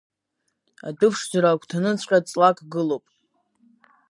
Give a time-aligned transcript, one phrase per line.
[0.87, 3.05] Адәыԥшӡара агәҭаныҵәҟа ҵлак гылоп.